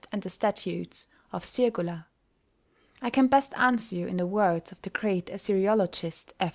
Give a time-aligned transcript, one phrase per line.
[0.11, 2.07] and the statutes of Sirgullah?
[3.03, 6.49] I can best answer you in the words of the great Assyriologist, F.